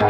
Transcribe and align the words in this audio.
C'est 0.00 0.06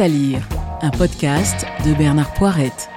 à 0.00 0.08
lire, 0.08 0.48
un 0.80 0.88
podcast 0.88 1.66
de 1.84 1.92
Bernard 1.92 2.32
Poirette. 2.32 2.88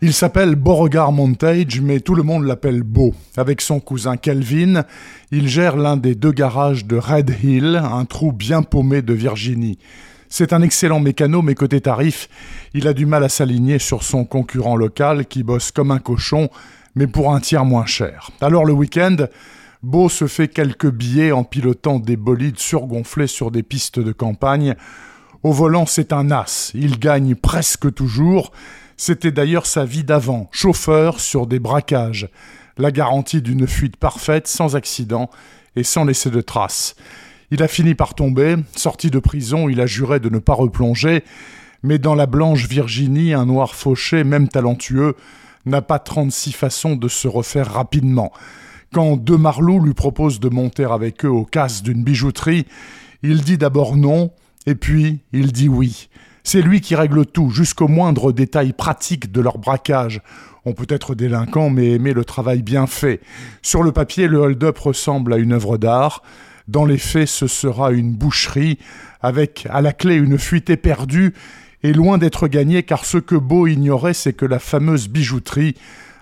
Il 0.00 0.12
s'appelle 0.12 0.54
Beauregard 0.54 1.10
Montage, 1.10 1.80
mais 1.80 1.98
tout 1.98 2.14
le 2.14 2.22
monde 2.22 2.44
l'appelle 2.44 2.84
Beau. 2.84 3.16
Avec 3.36 3.60
son 3.60 3.80
cousin 3.80 4.16
Kelvin, 4.16 4.84
il 5.32 5.48
gère 5.48 5.76
l'un 5.76 5.96
des 5.96 6.14
deux 6.14 6.30
garages 6.30 6.86
de 6.86 6.96
Red 6.96 7.34
Hill, 7.42 7.82
un 7.82 8.04
trou 8.04 8.30
bien 8.30 8.62
paumé 8.62 9.02
de 9.02 9.12
Virginie. 9.12 9.78
C'est 10.34 10.54
un 10.54 10.62
excellent 10.62 10.98
mécano, 10.98 11.42
mais 11.42 11.54
côté 11.54 11.82
tarif, 11.82 12.30
il 12.72 12.88
a 12.88 12.94
du 12.94 13.04
mal 13.04 13.22
à 13.22 13.28
s'aligner 13.28 13.78
sur 13.78 14.02
son 14.02 14.24
concurrent 14.24 14.76
local 14.76 15.26
qui 15.26 15.42
bosse 15.42 15.70
comme 15.72 15.90
un 15.90 15.98
cochon, 15.98 16.48
mais 16.94 17.06
pour 17.06 17.34
un 17.34 17.40
tiers 17.40 17.66
moins 17.66 17.84
cher. 17.84 18.30
Alors 18.40 18.64
le 18.64 18.72
week-end, 18.72 19.16
Beau 19.82 20.08
se 20.08 20.26
fait 20.26 20.48
quelques 20.48 20.90
billets 20.90 21.32
en 21.32 21.44
pilotant 21.44 21.98
des 21.98 22.16
bolides 22.16 22.58
surgonflés 22.58 23.26
sur 23.26 23.50
des 23.50 23.62
pistes 23.62 24.00
de 24.00 24.12
campagne. 24.12 24.74
Au 25.42 25.52
volant, 25.52 25.84
c'est 25.84 26.14
un 26.14 26.30
as. 26.30 26.70
Il 26.74 26.98
gagne 26.98 27.34
presque 27.34 27.92
toujours. 27.92 28.52
C'était 28.96 29.32
d'ailleurs 29.32 29.66
sa 29.66 29.84
vie 29.84 30.02
d'avant, 30.02 30.48
chauffeur 30.50 31.20
sur 31.20 31.46
des 31.46 31.58
braquages. 31.58 32.30
La 32.78 32.90
garantie 32.90 33.42
d'une 33.42 33.66
fuite 33.66 33.98
parfaite, 33.98 34.48
sans 34.48 34.76
accident 34.76 35.28
et 35.76 35.84
sans 35.84 36.06
laisser 36.06 36.30
de 36.30 36.40
traces. 36.40 36.96
Il 37.54 37.62
a 37.62 37.68
fini 37.68 37.94
par 37.94 38.14
tomber. 38.14 38.56
Sorti 38.74 39.10
de 39.10 39.18
prison, 39.18 39.68
il 39.68 39.78
a 39.82 39.86
juré 39.86 40.20
de 40.20 40.30
ne 40.30 40.38
pas 40.38 40.54
replonger. 40.54 41.22
Mais 41.82 41.98
dans 41.98 42.14
la 42.14 42.24
blanche 42.24 42.66
Virginie, 42.66 43.34
un 43.34 43.44
noir 43.44 43.74
fauché, 43.74 44.24
même 44.24 44.48
talentueux, 44.48 45.16
n'a 45.66 45.82
pas 45.82 45.98
36 45.98 46.52
façons 46.52 46.96
de 46.96 47.08
se 47.08 47.28
refaire 47.28 47.70
rapidement. 47.70 48.32
Quand 48.94 49.18
deux 49.18 49.36
marlous 49.36 49.80
lui 49.80 49.92
proposent 49.92 50.40
de 50.40 50.48
monter 50.48 50.84
avec 50.84 51.26
eux 51.26 51.30
au 51.30 51.44
casse 51.44 51.82
d'une 51.82 52.02
bijouterie, 52.02 52.66
il 53.22 53.42
dit 53.42 53.58
d'abord 53.58 53.98
non, 53.98 54.30
et 54.64 54.74
puis 54.74 55.20
il 55.34 55.52
dit 55.52 55.68
oui. 55.68 56.08
C'est 56.44 56.62
lui 56.62 56.80
qui 56.80 56.94
règle 56.94 57.26
tout, 57.26 57.50
jusqu'au 57.50 57.86
moindre 57.86 58.32
détail 58.32 58.72
pratique 58.72 59.30
de 59.30 59.42
leur 59.42 59.58
braquage. 59.58 60.22
On 60.64 60.72
peut 60.72 60.86
être 60.88 61.14
délinquant, 61.14 61.68
mais 61.68 61.90
aimer 61.90 62.14
le 62.14 62.24
travail 62.24 62.62
bien 62.62 62.86
fait. 62.86 63.20
Sur 63.60 63.82
le 63.82 63.92
papier, 63.92 64.26
le 64.26 64.38
hold-up 64.38 64.78
ressemble 64.78 65.34
à 65.34 65.36
une 65.36 65.52
œuvre 65.52 65.76
d'art. 65.76 66.22
Dans 66.68 66.84
les 66.84 66.98
faits, 66.98 67.28
ce 67.28 67.46
sera 67.46 67.92
une 67.92 68.12
boucherie, 68.12 68.78
avec 69.20 69.66
à 69.70 69.80
la 69.80 69.92
clé 69.92 70.14
une 70.16 70.38
fuite 70.38 70.70
éperdue, 70.70 71.34
et 71.82 71.92
loin 71.92 72.18
d'être 72.18 72.48
gagnée, 72.48 72.82
car 72.82 73.04
ce 73.04 73.18
que 73.18 73.34
Beau 73.34 73.66
ignorait, 73.66 74.14
c'est 74.14 74.32
que 74.32 74.46
la 74.46 74.58
fameuse 74.58 75.08
bijouterie 75.08 75.74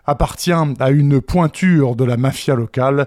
appartient 0.06 0.52
à 0.52 0.91
une 0.91 1.20
pointure 1.20 1.96
de 1.96 2.05
la 2.05 2.16
mafia 2.16 2.55
locale 2.55 3.06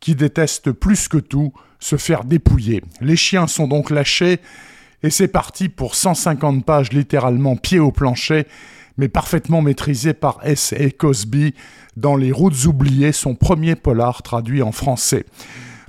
qui 0.00 0.14
déteste 0.14 0.70
plus 0.70 1.08
que 1.08 1.16
tout 1.16 1.52
se 1.80 1.96
faire 1.96 2.24
dépouiller. 2.24 2.82
Les 3.00 3.16
chiens 3.16 3.46
sont 3.46 3.66
donc 3.66 3.90
lâchés 3.90 4.38
et 5.02 5.10
c'est 5.10 5.28
parti 5.28 5.68
pour 5.68 5.94
150 5.94 6.64
pages 6.64 6.92
littéralement 6.92 7.56
pied 7.56 7.78
au 7.78 7.90
plancher, 7.90 8.46
mais 8.96 9.08
parfaitement 9.08 9.62
maîtrisé 9.62 10.14
par 10.14 10.40
S. 10.44 10.74
A. 10.78 10.90
Cosby 10.90 11.54
dans 11.96 12.16
Les 12.16 12.32
Routes 12.32 12.66
oubliées, 12.66 13.12
son 13.12 13.34
premier 13.34 13.76
polar 13.76 14.22
traduit 14.22 14.62
en 14.62 14.72
français. 14.72 15.26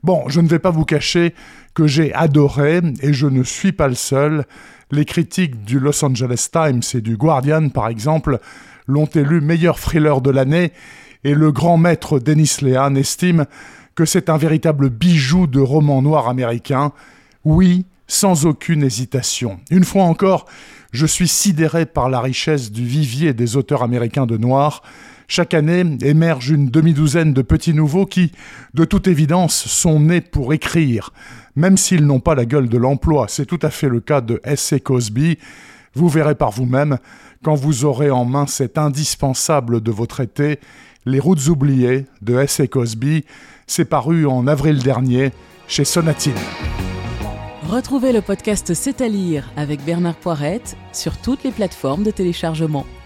Bon, 0.05 0.29
je 0.29 0.39
ne 0.39 0.47
vais 0.47 0.59
pas 0.59 0.69
vous 0.69 0.85
cacher 0.85 1.33
que 1.73 1.87
j'ai 1.87 2.13
adoré, 2.13 2.79
et 3.01 3.11
je 3.11 3.25
ne 3.25 3.41
suis 3.41 3.71
pas 3.71 3.87
le 3.87 3.95
seul, 3.95 4.45
les 4.91 5.03
critiques 5.03 5.65
du 5.65 5.79
Los 5.79 6.05
Angeles 6.05 6.47
Times 6.51 6.83
et 6.93 7.01
du 7.01 7.17
Guardian, 7.17 7.69
par 7.69 7.87
exemple, 7.87 8.37
l'ont 8.85 9.07
élu 9.07 9.41
meilleur 9.41 9.79
thriller 9.79 10.21
de 10.21 10.29
l'année, 10.29 10.73
et 11.23 11.33
le 11.33 11.51
grand 11.51 11.77
maître 11.77 12.19
Dennis 12.19 12.57
Lehan 12.61 12.93
estime 12.93 13.47
que 13.95 14.05
c'est 14.05 14.29
un 14.29 14.37
véritable 14.37 14.91
bijou 14.91 15.47
de 15.47 15.59
roman 15.59 16.03
noir 16.03 16.29
américain. 16.29 16.91
Oui, 17.43 17.87
sans 18.05 18.45
aucune 18.45 18.83
hésitation. 18.83 19.59
Une 19.71 19.85
fois 19.85 20.03
encore, 20.03 20.45
je 20.91 21.07
suis 21.07 21.27
sidéré 21.27 21.87
par 21.87 22.11
la 22.11 22.21
richesse 22.21 22.71
du 22.71 22.85
vivier 22.85 23.33
des 23.33 23.57
auteurs 23.57 23.81
américains 23.81 24.27
de 24.27 24.37
noir. 24.37 24.83
Chaque 25.27 25.53
année 25.53 25.83
émerge 26.01 26.49
une 26.49 26.69
demi-douzaine 26.69 27.33
de 27.33 27.41
petits 27.41 27.73
nouveaux 27.73 28.05
qui, 28.05 28.31
de 28.73 28.85
toute 28.85 29.07
évidence, 29.07 29.55
sont 29.55 29.99
nés 29.99 30.21
pour 30.21 30.53
écrire, 30.53 31.11
même 31.55 31.77
s'ils 31.77 32.05
n'ont 32.05 32.19
pas 32.19 32.35
la 32.35 32.45
gueule 32.45 32.69
de 32.69 32.77
l'emploi. 32.77 33.25
C'est 33.27 33.45
tout 33.45 33.59
à 33.61 33.69
fait 33.69 33.89
le 33.89 33.99
cas 33.99 34.21
de 34.21 34.39
S.A. 34.43 34.79
Cosby. 34.79 35.37
Vous 35.95 36.09
verrez 36.09 36.35
par 36.35 36.51
vous-même 36.51 36.97
quand 37.43 37.55
vous 37.55 37.85
aurez 37.85 38.11
en 38.11 38.25
main 38.25 38.47
cet 38.47 38.77
indispensable 38.77 39.81
de 39.81 39.91
vos 39.91 40.05
traités, 40.05 40.59
Les 41.07 41.19
routes 41.19 41.47
oubliées 41.47 42.05
de 42.21 42.39
S.A. 42.39 42.67
Cosby. 42.67 43.25
C'est 43.67 43.85
paru 43.85 44.25
en 44.25 44.47
avril 44.47 44.81
dernier 44.81 45.31
chez 45.67 45.85
Sonatine. 45.85 46.33
Retrouvez 47.69 48.11
le 48.11 48.21
podcast 48.21 48.73
C'est 48.73 49.01
à 49.01 49.07
lire 49.07 49.51
avec 49.57 49.83
Bernard 49.83 50.15
Poirette 50.15 50.77
sur 50.93 51.17
toutes 51.17 51.43
les 51.43 51.51
plateformes 51.51 52.03
de 52.03 52.11
téléchargement. 52.11 52.85